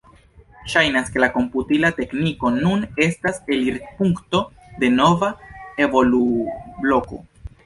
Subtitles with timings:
[0.71, 4.41] Ŝajnas ke la komputila tekniko nun estas elirpunkto
[4.81, 5.31] de nova
[5.87, 7.23] evolubloko.